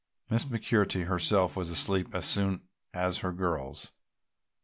Miss 0.31 0.45
McMurtry 0.45 1.05
herself 1.05 1.55
was 1.55 1.69
asleep 1.69 2.15
as 2.15 2.25
soon 2.25 2.63
as 2.91 3.19
her 3.19 3.31
girls. 3.31 3.91